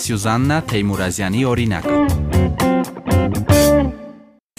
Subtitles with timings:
[0.00, 1.96] Սյուզաննա Թեյմուրազյանի օրինակը։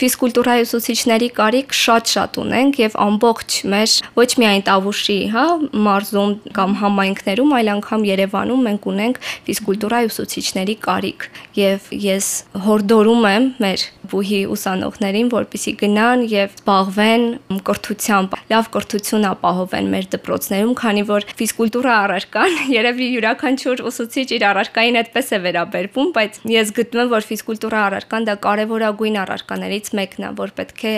[0.02, 5.44] ֆիզկուլտուրայի ուսուցիչների կարիք շատ-շատ ունենք եւ ամբողջ մեր ոչ միայն Տավուշի, հա,
[5.88, 9.20] մարզում կամ համայնքներում, այլ անգամ Երևանում մենք ունենք
[9.50, 11.28] ֆիզկուլտուրայի ուսուցիչների կարիք
[11.62, 12.32] եւ ես
[12.66, 17.26] հորդորում եմ մեր բուհի ուսանողներին, որպիսի գնան եւ զբաղվեն
[17.68, 25.00] կրթությամբ, լավ կրթություն ապահովեն մեր դպրոցներում, քանի որ ֆիզկուլտուրա առարկան երևի յուրաքանչյուր ուսուցիչ իր առարկային
[25.02, 30.54] այդպես է վերաբերվում, բայց ես գտնում որ ֆիզկուլտուրա առարկան դա կարևորագույն առարկաներից մեկն է, որ
[30.62, 30.96] պետք է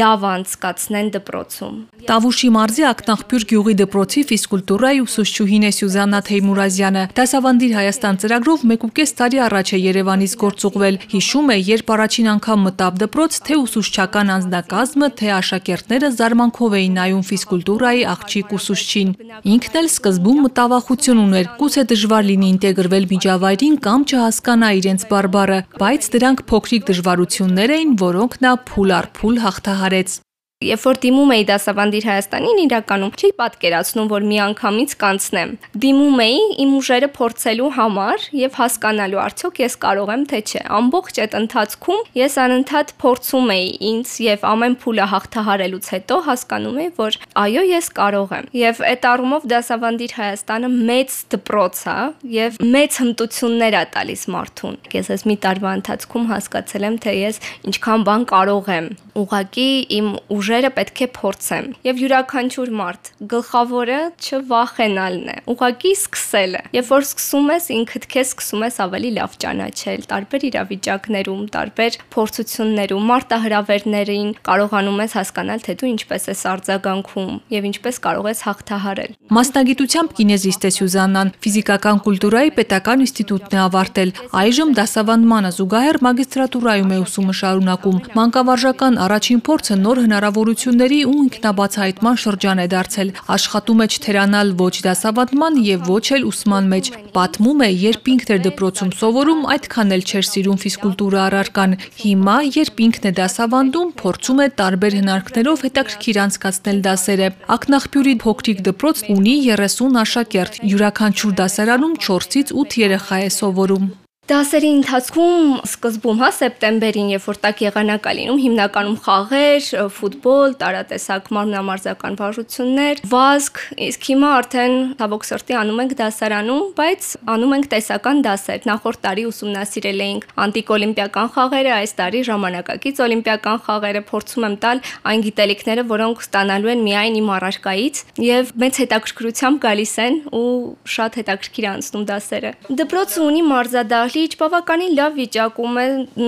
[0.00, 1.76] լավ անցկացնեն դպրոցում։
[2.10, 9.40] Տավուշի մարզի Ակնախբյուր գյուղի դպրոցի ֆիզկուլտուրայի ուսուցչուհին է Սյուզաննա Թեյմուրազյանը։ Դասավանդիր Հայաստան ծրագրով 1.5 տարի
[9.46, 15.28] առաջ է Երևանից գործուղվել։ Հիշում է, երբ առաջին անգամ մտավ դպրոց, թե ուսուցչական անձնակազմը, թե
[15.36, 19.12] աշակերտները զարմանքով էին նայում ֆիզկուլտուրայի աղջիկ ուսուցչին։
[19.54, 26.10] Ինքն էլ սկզբում մտավախություն ուներ, գուցե դժվար լինի ինտեգրվել միջավայրին կամ չհասկանա իրենց բարբառը, բայց
[26.16, 30.20] դրանք փոքրիկ դժվարություններ էին, որոնք նա փուլ առ փուլ հաղթահարեց։
[30.60, 35.52] Երբ որ դիմում էի դասավանդիր Հայաստանին, իրականում չի պատկերացնում, որ մի անգամից կանցնեմ։
[35.84, 41.20] Դիմում էի իմ ուժերը փորձելու համար եւ հասկանալու արդյոք ես կարող եմ թե չէ։ Ամբողջ
[41.24, 47.18] այդ ընթացքում ես անընդհատ փորձում էի ինձ եւ ամեն փուլը հաղթահարելուց հետո հասկանում էի, որ
[47.40, 51.96] այո, ես կարող եմ։ Եվ այդ առումով դասավանդիր Հայաստանը մեծ դպրոց է
[52.36, 57.42] եւ մեծ հմտություններ է տալիս մարդուն։ Ես այս մի տարվա ընթացքում հասկացել եմ, թե ես
[57.70, 58.88] ինչքան բան կարող եմ։
[59.20, 59.68] Ուղղակի
[60.00, 66.88] իմ ուժ ուժերը պետք է փորձեմ։ Եվ յուրաքանչյուր մարդ գլխավորը չվախենալն է, ուղակի սկսելը։ Երբ
[66.90, 74.32] որ սկսում ես, ինքդ քեզ սկսում ես ավելի լավ ճանաչել տարբեր իրավիճակներում, տարբեր փորձություններում, մարտահրավերներին
[74.50, 80.66] կարողանում ես հասկանալ, թե դու ինչպես ես արձագանքում եւ ինչպես կարող ես հաղթահարել։ Մասնագիտությամբ կինեզիստ
[80.66, 84.10] է Սյուզաննան, ֆիզիկական կուլտուրայի պետական ինստիտուտն է ավարտել։
[84.40, 92.16] Այժմ դասավանդմանը զուգահեռ մագիստրատուրայում է ուսումը շարունակում։ Մանկավարժական առաջին փորձը նոր հնարավոր հնարավորությունների ու ինքնաբացահայտման
[92.20, 97.68] շրջան է դարձել։ Աշխատում է չթերանալ ոչ դասավանդման եւ ոչ էլ ուսման մեջ։ Պատմում է,
[97.84, 103.12] երբ ինքն էր դպրոցում սովորում, այդքան էլ չէր սիրում ֆիզկուլտուրա առարկան։ Հիմա, երբ ինքն է
[103.20, 111.34] դասավանդում, փորձում է տարբեր հնարքներով հետաքրքիր անցկացնել դասերը։ Ակնախբյուրի փոքրիկ դպրոց ունի 30 աշակերտ։ Յուրաքանչյուր
[111.44, 113.90] դասարանում 4-ից 8 երեխա է սովորում։
[114.30, 119.64] Դասերի ընթացքում սկզբում, հա, սեպտեմբերին, երբ որ տակ եղանակ է լինում, հիմնականում խաղեր,
[119.96, 123.58] ֆուտբոլ, տարատեսակ մարմնամարզական վարժություններ, վազք,
[123.90, 129.24] իսկ հիմա արդեն ցավոք սրտի անում ենք դասարանում, բայց անում ենք տեսական դասեր։ Նախորդ տարի
[129.30, 135.86] ուսումնասիրել էինք անտիկ օլիմպիական խաղերը, այս տարի ժամանակակից օլիմպիական խաղերը փորձում եմ տալ այն գիտելիքները,
[135.90, 140.46] որոնք ստանալու են միայն իմ առարկայից եւ մեծ հետաքրքրությամբ գալիս են ու
[140.94, 145.84] շատ հետաքրքիր անցնում դասերը։ Դպրոցը ունի մարզադահլի Քիչ բավականին լավ վիճակում է,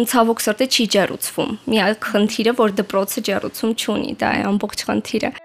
[0.08, 5.36] ցավոք սրտի չի ջերուցվում։ Միակ խնդիրը, որ դպրոցը ջերուցում չունի, դա է ամբողջ խնդիրը։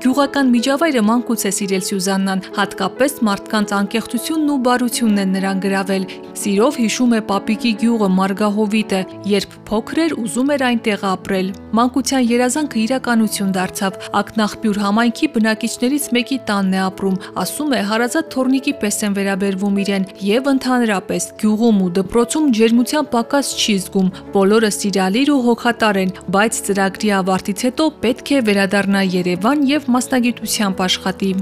[0.00, 6.06] Գյուղական միջավայրը մանկուց է սիրել Սյուզաննան, հատկապես մարդկանց անկեղծությունն ու բարությունն են նրան գրավել։
[6.40, 12.78] Սիրով հիշում է Պապիկի գյուղը Մարգահովիտը, երբ փոքր էր ուզում էր այնտեղ ապրել։ Մանկության երազանքը
[12.80, 19.18] իրականություն դարձավ։ Ակնախբյուր համայնքի բնակիչներից մեկի տանն է ապրում, ասում է հարազատ թորնիկի պես են
[19.20, 26.00] վերաբերվում իրեն եւ ընդհանրապես գյուղում ու դպրոցում ջերմության պակաս չի զգում։ Բոլորը սիրալիր ու հոգատար
[26.00, 31.32] են, բայց ծրագրի ավարտից հետո պետք է վերադառնա Երևան եւ մասնագիտությամբ աշխատի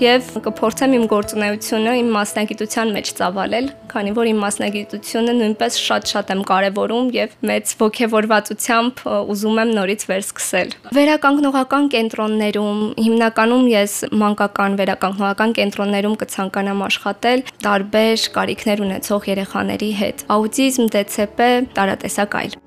[0.00, 6.40] եւ կփորձեմ իմ գործունեությունը իմ մասնագիտության մեջ ծավալել, քանի որ իմ մասնագիտությունը նույնպես շատ-շատ եմ
[6.48, 9.04] կարևորում եւ մեծ ողջավորվածությամբ
[9.34, 18.84] ուզում եմ նորից վերսկսել։ Վերականգնողական կենտրոններում հիմնականում ես մանկական վերականգնողական կենտրոններում կցանկանամ աշխատել տարբեր կարիքներ
[18.88, 22.62] ունեցող երեխաների հետ՝ աուտիզմ, ԴՑՊ, տարատեսակ այլ։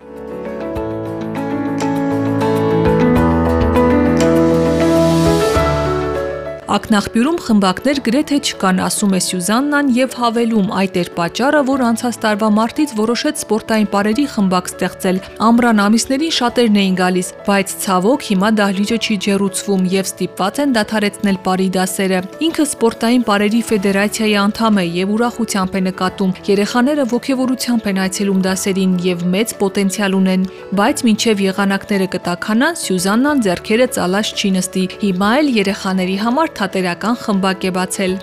[6.75, 12.49] Ակնախբյուրում խմբակներ գրեթե չկան, ասում է Սյուզաննան եւ հավելում, այդ էր պատճառը, որ անցած տարվա
[12.55, 18.97] մարտից որոշեց սպորտային բարերի խմբակ ստեղծել։ Ամռան ամիսներին շատերն էին գալիս, բայց ցավոք հիմա դահլիճը
[19.05, 25.15] չի ջերուցվում եւ ստիպված են դադարեցնել բարի դասերը։ Ինքը սպորտային բարերի ֆեդերացիայի անդամ է եւ
[25.15, 30.45] ուրախությամբ է նկատում։ Երեխաները ողջավորությամբ են այցելում դասերին եւ մեծ պոտենցիալ ունեն,
[30.75, 37.65] բայց մինչեւ եղանակները կտականան, Սյուզաննան ձեռքերը ցալած չի նստի։ Հիմա էլ երեխաների համար թատերական խմբակ
[37.69, 38.13] է բացել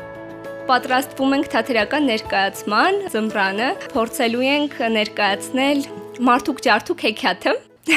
[0.67, 5.83] պատրաստվում ենք թատերական ներկայացման զմբրանը, փորձելու ենք ներկայացնել
[6.27, 7.55] Մարտուկ ջարդուկ հեքիաթը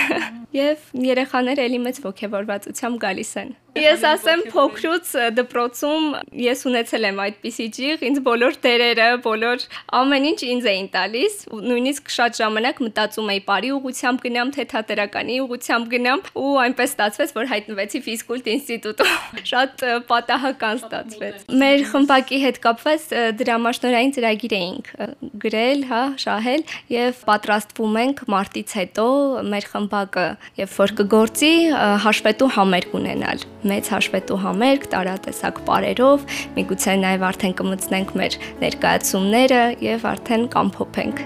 [0.61, 6.05] եւ երեխաները ելի մեծ ողջավորվածությամբ գալիս են։ Ես ասեմ փոքրուց դպրոցում
[6.39, 9.65] ես ունեցել եմ այդպիսի ջիղ, ինձ բոլոր դերերը, բոլոր
[9.99, 11.35] ամեն ինչ ինձ էին տալիս,
[11.65, 17.33] նույնիսկ շատ ժամանակ մտածում էի բարի ուղությամբ գնամ, թե թատերականի ուղությամբ գնամ ու այնպես ստացվեց,
[17.35, 19.11] որ հայտնվեցի ֆիզկուլտ ինստիտուտում։
[19.51, 23.09] Շատ պատահական ստացվեց։ Մեր խմբակի հետ կապված
[23.43, 24.89] դրամաշնորային ծրագիր էինք
[25.43, 29.07] գրել, հա, շահել եւ պատրաստվում ենք մարտից հետո
[29.51, 30.25] մեր խմբակը
[30.63, 31.53] եւ որ կգործի
[32.05, 36.27] հաշվետու համերգ ունենալ մեծ հաշվետու համերգ տարատեսակ բարերով,
[36.59, 41.25] միգուցե նաև արդեն կմցնենք մեր ներկայացումները եւ արդեն կամփոփենք։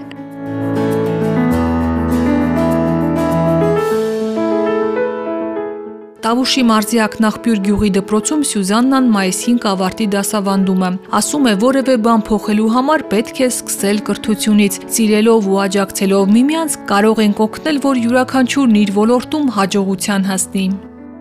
[6.20, 10.90] Տավուշի մարզի ակնախբյուր գյուղի դպրոցում Սյուզաննան մայիսին կավարտի դասավանդում է։
[11.20, 17.24] Ասում է, որևէ բան փոխելու համար պետք է սկսել կրթությունից։ Սիրելով ու աջակցելով միմյանց կարող
[17.24, 20.68] ենք օգնել, որ յուրաքանչյուրն իր ոլորտում հաջողության հասնի։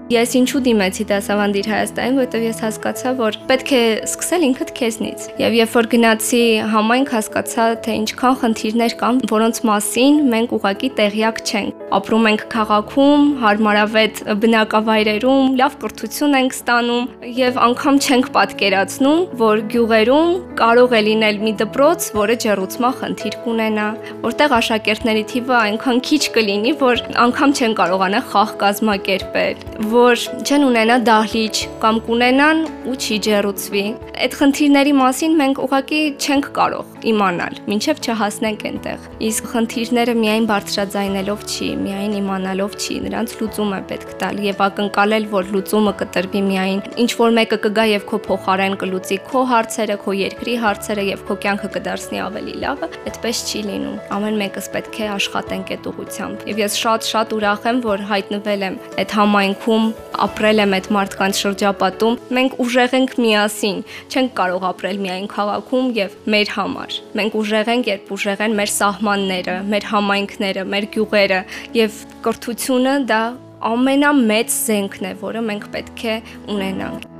[0.09, 5.57] Ես ինչու դիմեցի դասավանդիր Հայաստանին, որովհետև ես հասկացա, որ պետք է սկսել ինքդ քեզնից։ Եվ
[5.59, 6.41] երբ որ գնացի
[6.71, 13.21] համայնք, հասկացա, թե ինչքան խնդիրներ կան, որոնց մասին մենք ուղակի տեղյակ չենք։ Ապրում ենք քաղաքում,
[13.43, 17.05] հարմարավետ բնակավայրերում, լավ կրթություն ենք ստանում
[17.37, 23.87] եւ անգամ չենք պատկերացնում, որ գյուղերում կարող է լինել մի դպրոց, որը ջեռուցման խնդիր կունենա,
[24.25, 29.65] որտեղ աշակերտների թիվը այնքան քիչ կլինի, որ անգամ չեն կարողանա խաղ կազմակերպել,
[29.99, 33.81] որ չեն ունենա դահլիճ կամ կունենան ու չի ջերուցվի։
[34.19, 41.43] Այդ խնդիրների մասին մենք ուղղակի չենք կարող իմանալ, ինչև չհասնենք այնտեղ։ Իսկ խնդիրները միայն բարձրաձայնելով
[41.49, 46.81] չի, միայն իմանալով չի, նրանց լուծում է պետք տալ եւ ակնկալել, որ լուծումը կտրվի միայն
[47.03, 51.39] ինչ որ մեկը կգա եւ քո փոխարեն կլուծի քո հարցերը, քո երկրի հարցերը եւ քո
[51.47, 56.63] կյանքը կդարձնի ավելի լավը, այդպես չի լինում։ Ամեն մեկս պետք է աշխատենք այդ ուղությամբ։ Եվ
[56.65, 59.88] ես շատ-շատ ուրախ եմ, որ հայտնվել եմ այդ համայնքում
[60.25, 66.17] ապրել եմ այդ մարդկանց շրջապատում, մենք ուժեղ ենք միասին, չենք կարող ապրել միայն քաղաքում եւ
[66.35, 71.43] մեր համար։ Մենք ուժեղ ենք, երբ ուժեղ են մեր սահմանները, մեր համայնքները, մեր գյուղերը
[71.79, 73.21] եւ կրթությունը դա
[73.69, 76.19] ամենամեծ զենքն է, որը մենք պետք է
[76.55, 77.18] ունենանք։